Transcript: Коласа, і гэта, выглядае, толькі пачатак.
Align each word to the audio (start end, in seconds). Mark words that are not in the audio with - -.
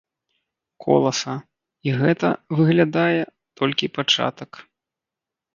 Коласа, 0.85 1.33
і 1.89 1.93
гэта, 1.99 2.27
выглядае, 2.61 3.21
толькі 3.63 3.91
пачатак. 3.99 4.51